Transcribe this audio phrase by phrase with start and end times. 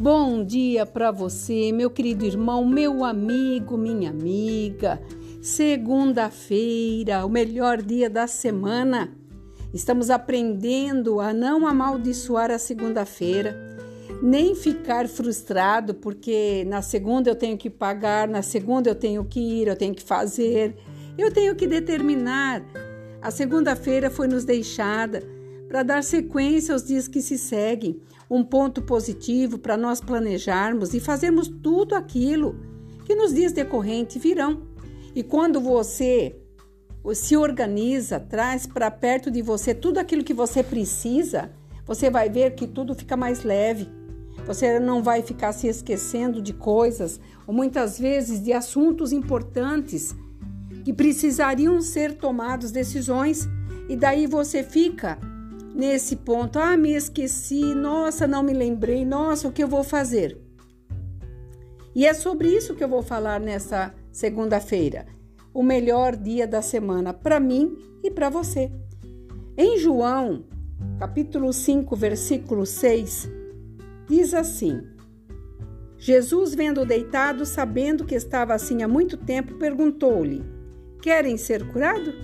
[0.00, 4.98] Bom dia para você, meu querido irmão, meu amigo, minha amiga.
[5.42, 9.14] Segunda-feira, o melhor dia da semana.
[9.74, 13.54] Estamos aprendendo a não amaldiçoar a segunda-feira,
[14.22, 19.38] nem ficar frustrado porque na segunda eu tenho que pagar, na segunda eu tenho que
[19.38, 20.76] ir, eu tenho que fazer,
[21.18, 22.64] eu tenho que determinar.
[23.20, 25.22] A segunda-feira foi nos deixada
[25.70, 30.98] para dar sequência aos dias que se seguem, um ponto positivo para nós planejarmos e
[30.98, 32.56] fazermos tudo aquilo
[33.04, 34.62] que nos dias decorrentes virão.
[35.14, 36.34] E quando você
[37.14, 41.52] se organiza, traz para perto de você tudo aquilo que você precisa,
[41.86, 43.88] você vai ver que tudo fica mais leve.
[44.48, 50.16] Você não vai ficar se esquecendo de coisas ou muitas vezes de assuntos importantes
[50.84, 53.48] que precisariam ser tomados decisões
[53.88, 55.29] e daí você fica
[55.80, 56.58] nesse ponto.
[56.58, 60.38] Ah, me esqueci, nossa, não me lembrei, nossa, o que eu vou fazer?
[61.94, 65.06] E é sobre isso que eu vou falar nessa segunda-feira,
[65.54, 68.70] o melhor dia da semana para mim e para você.
[69.56, 70.44] Em João,
[70.98, 73.30] capítulo 5, versículo 6,
[74.06, 74.82] diz assim:
[75.96, 80.44] Jesus, vendo deitado, sabendo que estava assim há muito tempo, perguntou-lhe:
[81.02, 82.14] Querem ser curados?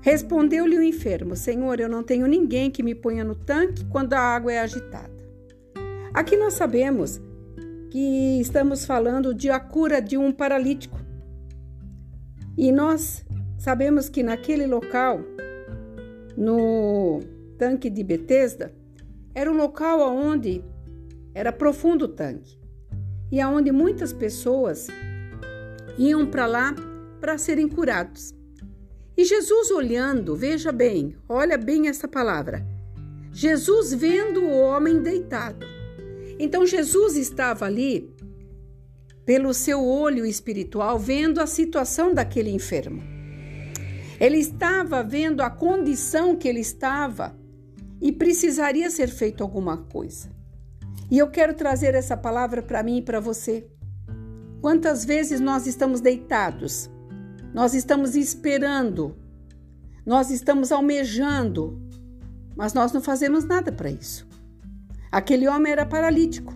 [0.00, 4.20] Respondeu-lhe o enfermo: Senhor, eu não tenho ninguém que me ponha no tanque quando a
[4.20, 5.10] água é agitada.
[6.12, 7.20] Aqui nós sabemos
[7.90, 10.98] que estamos falando de a cura de um paralítico.
[12.56, 13.24] E nós
[13.58, 15.20] sabemos que naquele local,
[16.36, 17.20] no
[17.58, 18.72] tanque de Betesda,
[19.34, 20.64] era um local onde
[21.34, 22.58] era profundo o tanque
[23.30, 24.88] e aonde muitas pessoas
[25.96, 26.74] iam para lá
[27.20, 28.39] para serem curados.
[29.20, 32.66] E Jesus olhando, veja bem, olha bem essa palavra.
[33.30, 35.66] Jesus vendo o homem deitado.
[36.38, 38.10] Então Jesus estava ali
[39.26, 43.02] pelo seu olho espiritual vendo a situação daquele enfermo.
[44.18, 47.38] Ele estava vendo a condição que ele estava
[48.00, 50.30] e precisaria ser feito alguma coisa.
[51.10, 53.66] E eu quero trazer essa palavra para mim e para você.
[54.62, 56.88] Quantas vezes nós estamos deitados
[57.52, 59.16] nós estamos esperando,
[60.06, 61.80] nós estamos almejando,
[62.56, 64.26] mas nós não fazemos nada para isso.
[65.10, 66.54] Aquele homem era paralítico.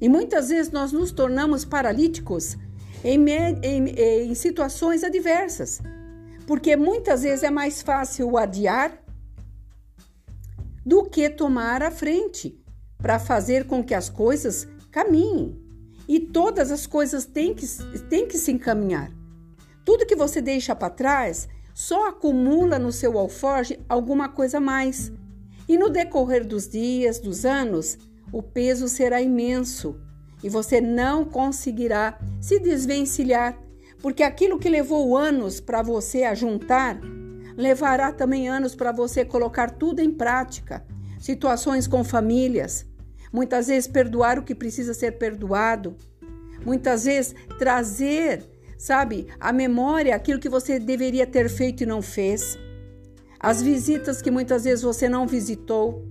[0.00, 2.56] E muitas vezes nós nos tornamos paralíticos
[3.02, 3.88] em, em,
[4.30, 5.80] em situações adversas,
[6.46, 9.02] porque muitas vezes é mais fácil adiar
[10.86, 12.58] do que tomar a frente
[12.96, 15.60] para fazer com que as coisas caminhem.
[16.08, 17.66] E todas as coisas têm que,
[18.08, 19.17] têm que se encaminhar.
[19.88, 25.10] Tudo que você deixa para trás só acumula no seu alforge alguma coisa a mais.
[25.66, 27.96] E no decorrer dos dias, dos anos,
[28.30, 29.98] o peso será imenso
[30.44, 33.58] e você não conseguirá se desvencilhar,
[34.02, 37.00] porque aquilo que levou anos para você a juntar,
[37.56, 40.84] levará também anos para você colocar tudo em prática.
[41.18, 42.84] Situações com famílias,
[43.32, 45.96] muitas vezes perdoar o que precisa ser perdoado,
[46.62, 49.26] muitas vezes trazer sabe?
[49.40, 52.56] A memória, aquilo que você deveria ter feito e não fez.
[53.40, 56.06] As visitas que muitas vezes você não visitou.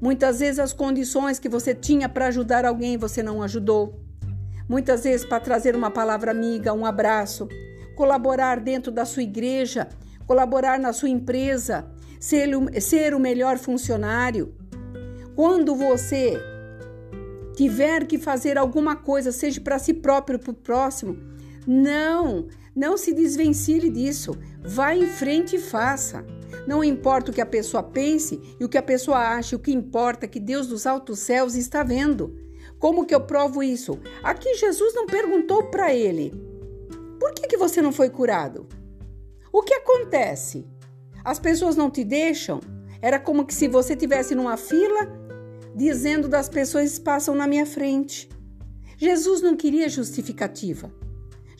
[0.00, 4.00] Muitas vezes as condições que você tinha para ajudar alguém você não ajudou.
[4.68, 7.48] Muitas vezes para trazer uma palavra amiga, um abraço,
[7.94, 9.88] colaborar dentro da sua igreja,
[10.26, 11.86] colaborar na sua empresa,
[12.18, 12.48] ser,
[12.80, 14.54] ser o melhor funcionário.
[15.36, 16.40] Quando você
[17.54, 21.31] tiver que fazer alguma coisa, seja para si próprio ou para o próximo,
[21.66, 24.36] não, não se desvencilhe disso.
[24.62, 26.24] Vá em frente e faça.
[26.66, 29.72] Não importa o que a pessoa pense e o que a pessoa ache, o que
[29.72, 32.36] importa é que Deus dos altos céus está vendo.
[32.78, 33.98] Como que eu provo isso?
[34.22, 36.32] Aqui Jesus não perguntou para ele:
[37.18, 38.66] por que, que você não foi curado?
[39.52, 40.66] O que acontece?
[41.24, 42.60] As pessoas não te deixam?
[43.00, 45.22] Era como que se você tivesse numa fila
[45.74, 48.28] dizendo das pessoas passam na minha frente.
[48.96, 50.92] Jesus não queria justificativa.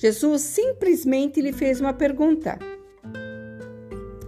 [0.02, 2.58] Jesus simplesmente lhe fez uma pergunta.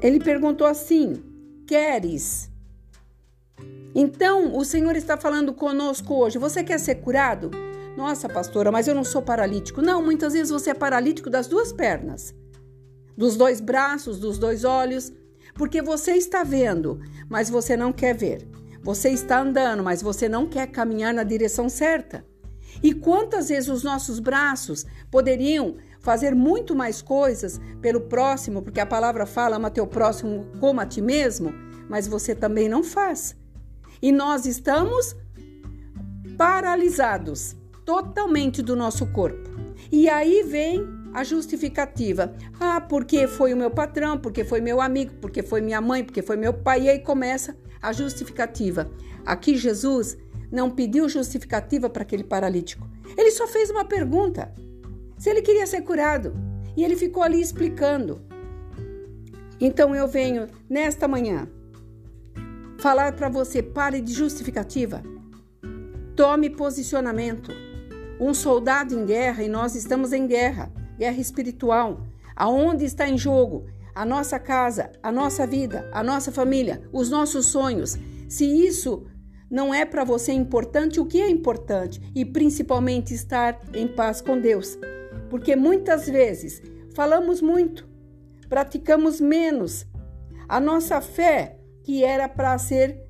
[0.00, 1.20] Ele perguntou assim:
[1.66, 2.48] Queres?
[3.92, 6.38] Então, o Senhor está falando conosco hoje.
[6.38, 7.50] Você quer ser curado?
[7.96, 9.82] Nossa, pastora, mas eu não sou paralítico.
[9.82, 12.32] Não, muitas vezes você é paralítico das duas pernas,
[13.16, 15.12] dos dois braços, dos dois olhos,
[15.56, 18.48] porque você está vendo, mas você não quer ver.
[18.80, 22.24] Você está andando, mas você não quer caminhar na direção certa.
[22.82, 28.86] E quantas vezes os nossos braços poderiam fazer muito mais coisas pelo próximo, porque a
[28.86, 31.52] palavra fala ama teu próximo como a ti mesmo,
[31.88, 33.36] mas você também não faz.
[34.02, 35.16] E nós estamos
[36.36, 39.50] paralisados totalmente do nosso corpo.
[39.90, 42.34] E aí vem a justificativa.
[42.58, 46.22] Ah, porque foi o meu patrão, porque foi meu amigo, porque foi minha mãe, porque
[46.22, 46.82] foi meu pai.
[46.82, 48.90] E aí começa a justificativa.
[49.24, 50.18] Aqui Jesus
[50.50, 52.88] não pediu justificativa para aquele paralítico.
[53.16, 54.52] Ele só fez uma pergunta:
[55.18, 56.34] se ele queria ser curado.
[56.76, 58.20] E ele ficou ali explicando.
[59.60, 61.48] Então eu venho nesta manhã
[62.78, 65.02] falar para você: pare de justificativa.
[66.16, 67.52] Tome posicionamento.
[68.20, 72.06] Um soldado em guerra e nós estamos em guerra, guerra espiritual.
[72.36, 77.46] Aonde está em jogo a nossa casa, a nossa vida, a nossa família, os nossos
[77.46, 77.96] sonhos?
[78.28, 79.03] Se isso
[79.54, 82.02] não é para você importante, o que é importante?
[82.12, 84.76] E principalmente estar em paz com Deus.
[85.30, 86.60] Porque muitas vezes
[86.92, 87.88] falamos muito,
[88.48, 89.86] praticamos menos.
[90.48, 93.00] A nossa fé, que era para ser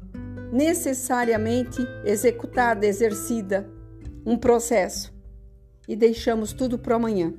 [0.52, 3.67] necessariamente executada, exercida,
[4.26, 5.14] um processo,
[5.88, 7.32] e deixamos tudo para amanhã.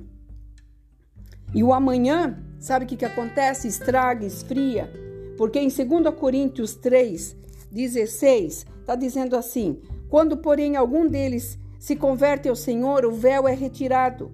[1.54, 3.68] E o amanhã, sabe o que, que acontece?
[3.68, 4.92] Estraga, esfria,
[5.38, 7.36] porque em 2 Coríntios 3,
[7.70, 13.52] 16, está dizendo assim: quando, porém, algum deles se converte ao Senhor, o véu é
[13.52, 14.32] retirado.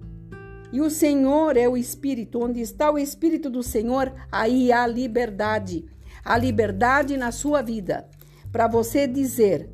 [0.71, 2.43] E o Senhor é o Espírito.
[2.43, 5.85] Onde está o Espírito do Senhor, aí há liberdade.
[6.23, 8.07] A liberdade na sua vida
[8.51, 9.69] para você dizer: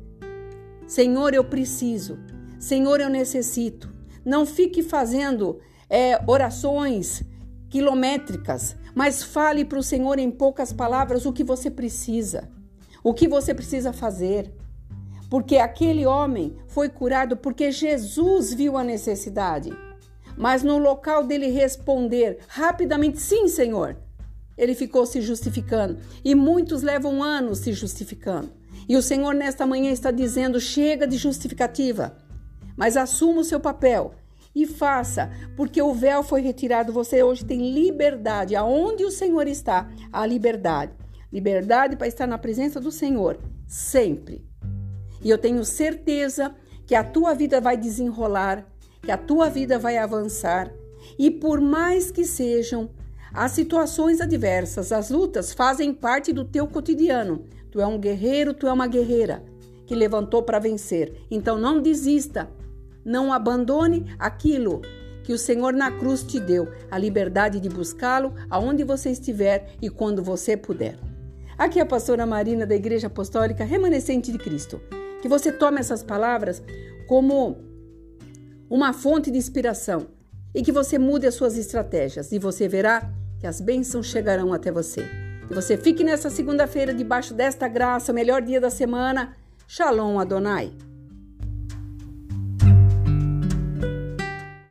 [0.86, 2.18] Senhor, eu preciso,
[2.58, 3.92] Senhor, eu necessito.
[4.24, 7.22] Não fique fazendo é, orações
[7.68, 12.50] quilométricas, mas fale para o Senhor em poucas palavras o que você precisa,
[13.04, 14.52] o que você precisa fazer.
[15.30, 19.72] Porque aquele homem foi curado porque Jesus viu a necessidade.
[20.36, 23.96] Mas no local dele responder rapidamente, sim, Senhor,
[24.58, 25.98] ele ficou se justificando.
[26.24, 28.50] E muitos levam anos se justificando.
[28.88, 32.16] E o Senhor, nesta manhã, está dizendo: chega de justificativa,
[32.76, 34.14] mas assuma o seu papel
[34.52, 36.92] e faça, porque o véu foi retirado.
[36.92, 38.56] Você hoje tem liberdade.
[38.56, 40.92] Aonde o Senhor está, a liberdade.
[41.32, 43.38] Liberdade para estar na presença do Senhor,
[43.68, 44.49] sempre.
[45.22, 46.54] E eu tenho certeza
[46.86, 48.66] que a tua vida vai desenrolar,
[49.02, 50.72] que a tua vida vai avançar.
[51.18, 52.90] E por mais que sejam
[53.32, 57.44] as situações adversas, as lutas fazem parte do teu cotidiano.
[57.70, 59.44] Tu é um guerreiro, tu é uma guerreira
[59.86, 61.14] que levantou para vencer.
[61.30, 62.50] Então não desista,
[63.04, 64.82] não abandone aquilo
[65.22, 69.88] que o Senhor na cruz te deu, a liberdade de buscá-lo aonde você estiver e
[69.88, 70.98] quando você puder.
[71.56, 74.80] Aqui é a pastora Marina da Igreja Apostólica Remanescente de Cristo.
[75.20, 76.62] Que você tome essas palavras
[77.06, 77.58] como
[78.68, 80.06] uma fonte de inspiração
[80.54, 84.70] e que você mude as suas estratégias e você verá que as bênçãos chegarão até
[84.70, 85.04] você.
[85.48, 89.34] Que você fique nessa segunda-feira debaixo desta graça, o melhor dia da semana.
[89.66, 90.72] Shalom Adonai.